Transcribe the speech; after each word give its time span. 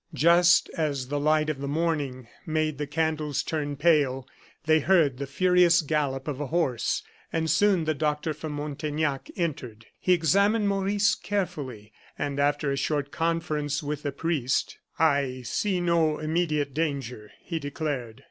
Just 0.15 0.67
as 0.75 1.09
the 1.09 1.19
light 1.19 1.47
of 1.47 1.59
the 1.61 1.67
morning 1.67 2.27
made 2.43 2.79
the 2.79 2.87
candles 2.87 3.43
turn 3.43 3.75
pale, 3.75 4.27
they 4.65 4.79
heard 4.79 5.19
the 5.19 5.27
furious 5.27 5.83
gallop 5.83 6.27
of 6.27 6.41
a 6.41 6.47
horse, 6.47 7.03
and 7.31 7.51
soon 7.51 7.85
the 7.85 7.93
doctor 7.93 8.33
from 8.33 8.53
Montaignac 8.53 9.29
entered. 9.35 9.85
He 9.99 10.11
examined 10.13 10.67
Maurice 10.67 11.13
carefully, 11.13 11.93
and, 12.17 12.39
after 12.39 12.71
a 12.71 12.77
short 12.77 13.11
conference 13.11 13.83
with 13.83 14.01
the 14.01 14.11
priest: 14.11 14.79
"I 14.97 15.43
see 15.43 15.79
no 15.79 16.17
immediate 16.17 16.73
danger," 16.73 17.29
he 17.39 17.59
declared. 17.59 18.19